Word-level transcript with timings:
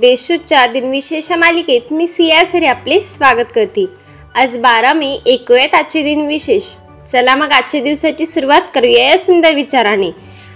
देशूच्या 0.00 0.66
दिनविशेष 0.66 1.32
मालिकेत 1.32 1.92
मी 1.92 2.06
सिया 2.06 2.46
सरे 2.46 2.66
आपले 2.66 3.00
स्वागत 3.00 3.46
करते. 3.54 3.86
आज 4.34 4.58
बारा 4.58 4.92
मे 4.92 5.18
ऐकूयात 5.26 5.74
आजचे 5.74 6.02
दिनविशेष. 6.02 6.62
चला 7.12 7.34
मग 7.34 7.52
आजच्या 7.52 7.80
दिवसाची 7.80 8.26
सुरुवात 8.26 8.60
करूया 8.74 9.10
या 9.10 9.18
सुंदर 9.18 9.54
विचाराने. 9.54 10.10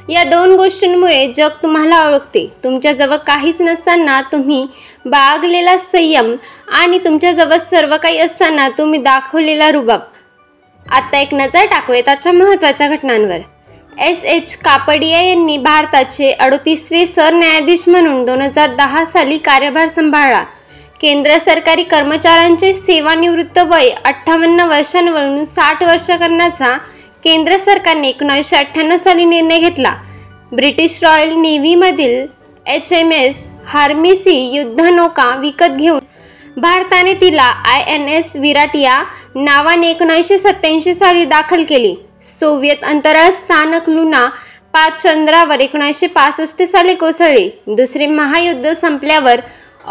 या 0.09 0.25
दोन 0.25 0.53
गोष्टींमुळे 0.53 1.33
जग 1.33 1.49
तुम्हाला 1.63 2.09
ओळखते. 2.09 2.53
तुमच्याजवळ 2.65 3.17
काहीच 3.17 3.61
नसताना 3.61 4.21
तुम्ही 4.21 4.67
बागलेला 5.05 5.79
संयम 5.79 6.37
आणि 6.69 6.99
तुमच्याजवळ 6.99 7.57
सर्व 7.57 7.97
काही 8.03 8.19
असताना 8.19 8.69
तुम्ही 8.69 8.99
दाखवलेला 8.99 9.71
रुबाब. 9.71 10.01
आता 10.91 11.21
एक 11.21 11.35
नजर 11.35 11.65
टाकूयात 11.65 12.09
आजच्या 12.09 12.33
महत्त्वाच्या 12.33 12.89
घटनांवर. 12.89 13.39
एस 13.93 14.23
एच 14.25 14.55
कापडिया 14.57 15.21
यांनी 15.21 15.57
भारताचे 15.57 16.31
अडतीसवे 16.33 17.07
सरन्यायाधीश 17.07 17.89
म्हणून 17.89 18.25
दोन 18.25 18.41
हजार 18.43 18.75
दहा 18.75 19.05
साली 19.05 19.39
कार्यभार 19.39 19.89
सांभाळला. 19.89 20.43
केंद्र 21.01 21.39
सरकारी 21.39 21.83
कर्मचाऱ्यांचे 21.83 22.73
सेवानिवृत्त 22.75 23.59
वय 23.71 23.89
अठ्ठावन्न 24.05 24.61
वर्षांवरून 24.61 25.45
साठ 25.45 25.83
वर्ष 25.83 26.11
करण्याचा 26.11 26.77
केंद्र 27.25 27.57
सरकारने 27.57 28.09
एकोणीसशे 28.09 28.57
अठ्ठ्याण्णव 28.57 28.97
साली 28.97 29.25
निर्णय 29.25 29.59
घेतला. 29.59 29.95
ब्रिटिश 30.53 30.99
रॉयल 31.03 31.35
नेव्हीमधील 31.37 32.27
एच 32.67 32.93
एम 32.93 33.13
एस 33.13 33.49
हार्मिसी 33.67 34.39
युद्धनौका 34.55 35.35
विकत 35.37 35.77
घेऊन 35.77 36.01
भारताने 36.57 37.15
तिला 37.15 37.43
आय 37.43 37.83
एन 37.95 38.09
एस 38.09 38.37
विराट 38.37 38.77
या 38.77 39.03
नावाने 39.35 39.91
एकोणीसशे 39.91 40.39
सत्याऐंशी 40.39 40.95
साली 40.95 41.25
दाखल 41.25 41.63
केली. 41.65 41.95
सोव्हिएत 42.23 42.85
अंतराळ 42.85 43.31
स्थानक 43.31 43.89
लुना 43.89 44.29
पाच 44.75 45.03
चंद्रावर 45.03 45.61
एकोणीसशे 45.61 46.07
पासष्ट 46.07 46.63
साली 46.63 46.95
कोसळले. 46.95 47.49
दुसरे 47.67 48.07
महायुद्ध 48.07 48.73
संपल्यावर 48.73 49.41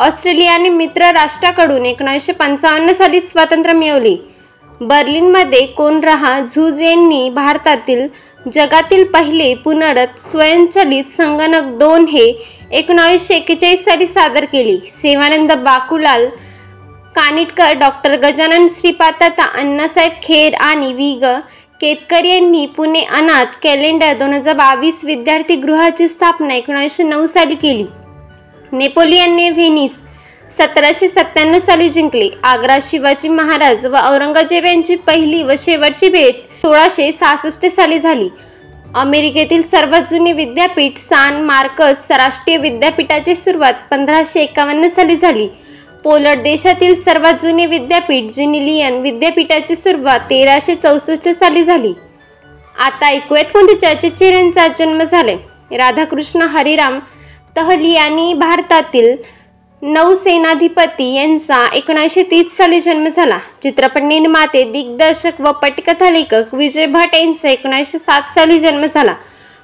ऑस्ट्रेलियाने 0.06 0.70
मित्र 0.70 1.12
राष्ट्राकडून 1.14 1.86
एकोणीसशे 1.86 2.34
पंचावन्न 2.34 2.92
साली 2.94 3.22
स्वातंत्र्य 3.22 3.74
मिळवले. 3.74 4.16
बर्लिनमध्ये 4.82 5.66
कोनराहा 5.68 6.40
झुज 6.40 6.82
यांनी 6.82 7.30
भारतातील 7.30 8.08
जगातील 8.52 9.04
पहिले 9.04 9.54
पुनरत 9.64 10.20
स्वयंचलित 10.20 11.10
संगणक 11.10 11.64
दोन 11.80 12.06
हे 12.10 12.26
एकोणावीसशे 12.72 13.36
एक्केचाळीस 13.36 13.84
साली 13.86 14.08
सादर 14.08 14.46
केले. 14.46 14.78
सेवानंद 14.90 15.52
बाकुलाल 15.52 16.26
कानिटकर 17.16 17.74
डॉक्टर 17.80 18.16
गजानन 18.20 18.68
श्रीपाता 18.70 19.46
अण्णासाहेब 19.60 20.12
खेर 20.24 20.54
आणि 20.62 20.94
वी 20.94 21.14
ग 21.24 21.36
केतकर 21.82 22.26
यांनी 22.26 22.66
पुणे 22.66 23.02
अनाथ 23.10 23.58
कॅलेंडर 23.64 24.14
दोन 24.18 24.34
हजार 24.34 24.56
बावीस 24.56 25.04
विद्यार्थी 25.06 25.56
गृहाची 25.56 26.08
स्थापना 26.08 26.54
एकोणीसशे 26.54 27.04
नऊ 27.04 27.26
साली 27.26 27.56
केली. 27.56 27.86
नेपोलियनने 28.72 29.50
व्हेनिस 29.50 29.92
सतराशे 30.52 31.08
सत्त्याण्णव 31.08 31.60
साली 31.60 31.90
जिंकले. 31.90 32.30
आग्रा 32.44 32.78
शिवाजी 32.82 33.30
महाराज 33.30 33.86
व 33.86 33.96
औरंगजेब 33.98 34.66
यांची 34.66 34.96
पहिली 35.08 35.42
व 35.44 35.54
शेवटची 35.58 36.10
भेट 36.10 36.44
सोळाशे 36.62 37.12
सहासष्ट 37.12 37.66
साली 37.66 38.00
झाली. 38.00 38.30
अमेरिकेतील 38.96 39.62
सर्वात 39.62 40.10
जुने 40.10 40.34
विद्यापीठ 40.34 40.98
सान 40.98 41.42
मार्कस 41.44 42.12
राष्ट्रीय 42.12 42.58
विद्यापीठाची 42.58 43.36
सुरुवात 43.36 43.74
पंधराशे 43.92 44.42
एकावन्न 44.42 44.88
साली 44.88 45.16
झाली. 45.16 45.48
पोलंड 46.04 46.42
देशातील 46.44 46.94
सर्वात 46.96 47.42
जुने 47.42 47.66
विद्यापीठ 47.66 48.32
जिनिलियन 48.32 49.00
विद्यापीठाची 49.02 49.76
सुरुवात 49.76 50.20
तेराशे 50.20 50.76
चौसष्ट 50.76 51.30
साली 51.30 51.64
झाली. 51.64 51.94
आता 52.80 53.08
ऐकूयात 53.08 53.52
कोणत्या 53.54 53.94
चर्चित 53.94 54.22
यांचा 54.22 54.68
जन्म 54.68 55.04
झालाय. 55.04 55.36
राधाकृष्ण 55.72 56.42
हरिराम 56.42 57.00
तहली 57.58 57.92
यांनी 57.92 58.34
भारतातील 58.34 59.16
नौसेनाधिपती 59.82 61.14
यांचा 61.16 61.64
एकोणीसशे 61.74 62.24
तीस 62.24 62.58
साली 62.58 62.80
जन्म 62.80 63.08
झाला. 63.08 63.38
चित्रपट 63.64 64.02
निर्माते 64.02 64.64
दिग्दर्शक 64.72 65.42
व 65.42 65.52
पटकथा 65.52 66.10
लेखक 66.10 66.54
विजय 66.54 66.86
भट 66.86 67.16
यांचा 67.16 67.50
एकोणीसशे 67.50 68.00
सात 68.00 68.32
साली 68.32 68.60
जन्म 68.60 68.86
झाला. 68.86 69.14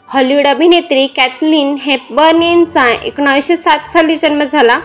हॉलिवूड 0.07 0.47
अभिनेत्री 0.47 1.07
कॅथलीन 1.07 1.75
हेपबर्न 1.85 2.43
यांचा 2.43 2.89
एकोणीसशे 3.03 3.57
सात 3.57 3.89
साली 3.93 4.15
जन्म 4.15 4.43
झाला. 4.43 4.79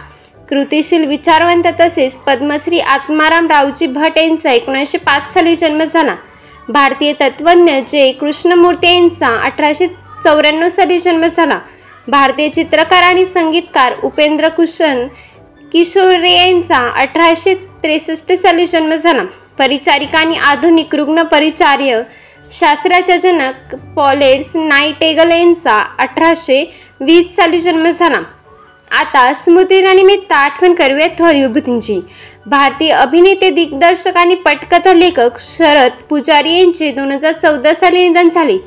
कृतिशील 0.52 1.04
विचारवंत 1.04 1.66
तसेच 1.80 2.16
पद्मश्री 2.16 2.78
आत्माराम 2.78 3.46
रावजी 3.48 3.86
भट 3.86 4.18
यांचा 4.18 4.50
एकोणीसशे 4.52 4.98
पाच 4.98 5.32
साली 5.32 5.54
जन्म 5.56 5.82
झाला. 5.84 6.14
भारतीय 6.68 7.12
तत्वज्ञ 7.20 7.72
जे 7.88 8.10
कृष्णमूर्ती 8.12 8.86
यांचा 8.86 9.28
अठराशे 9.44 9.86
चौऱ्याण्णव 10.24 10.68
साली 10.68 10.98
जन्म 10.98 11.26
झाला. 11.26 11.58
भारतीय 12.08 12.48
चित्रकार 12.48 13.02
आणि 13.02 13.24
संगीतकार 13.26 13.94
उपेंद्र 14.02 14.48
कुशन 14.48 15.06
किशोरे 15.72 16.32
यांचा 16.32 16.78
अठराशे 17.02 17.54
त्रेसष्ट 17.82 18.32
साली 18.32 18.66
जन्म 18.66 18.94
झाला. 18.94 19.24
परिचारिका 19.58 20.18
आणि 20.18 20.36
आधुनिक 20.50 20.94
रुग्ण 20.94 21.22
परिचार्य 21.22 22.02
शास्त्राच्या 22.50 23.16
जनक 23.16 23.74
पॉलेर्स 23.96 24.52
नाईटेगल 24.56 25.32
यांचा 25.32 25.80
अठराशे 25.98 26.62
वीस 27.00 27.34
साली 27.36 27.60
जन्म 27.60 27.90
झाला. 27.90 28.22
आता 28.92 29.32
स्मृतीनिमित्त 29.34 30.32
आठवण 30.32 30.74
करूया 30.74 31.06
थोर 31.18 31.34
विभूतींची. 31.34 32.00
भारतीय 32.46 32.90
अभिनेते 32.90 33.50
दिग्दर्शक 33.50 34.16
आणि 34.16 34.34
पटकथा 34.34 34.92
लेखक 34.92 35.38
शरद 35.38 35.90
पुजारी 36.10 36.58
यांचे 36.58 36.90
दोन 36.90 37.12
हजार 37.12 37.32
चौदा 37.32 37.74
साली 37.74 38.08
निधन 38.08 38.28
झाले. 38.28 38.58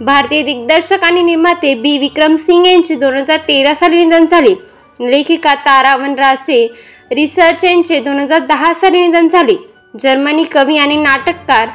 भारतीय 0.00 0.42
दिग्दर्शक 0.42 1.04
आणि 1.04 1.22
निर्माते 1.22 1.74
बी. 1.74 1.98
विक्रम 1.98 2.36
सिंग 2.36 2.66
यांचे 2.66 2.94
दोन 2.94 3.14
हजार 3.14 3.38
तेरा 3.48 3.74
साली 3.74 4.04
निधन 4.04 4.26
झाले. 4.26 4.54
लेखिका 5.00 5.54
तारा 5.54 5.94
वनरासे 5.96 6.66
रिसर्च 7.12 7.64
यांचे 7.64 8.00
दोन 8.00 8.20
हजार 8.20 8.38
दहा 8.38 8.72
साली 8.74 9.06
निधन 9.06 9.28
झाले. 9.28 9.54
जर्मनी 10.00 10.44
कवी 10.44 10.76
आणि 10.76 10.96
नाटककार 10.96 11.68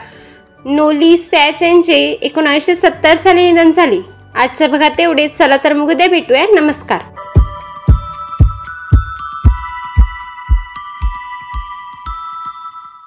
नोली 0.65 1.17
स्टॅच 1.17 1.63
यांचे 1.63 1.95
एकोणीसशे 2.21 2.75
सत्तर 2.75 3.15
साली 3.15 3.51
निधन 3.51 3.71
झाले. 3.71 3.99
आजच्या 4.35 4.67
भागात 4.67 4.91
तेवढेच. 4.97 5.37
चला 5.37 5.57
तर 5.63 5.73
मग 5.73 5.89
उद्या 5.89 6.07
भेटूया. 6.07 6.45
नमस्कार. 6.55 6.99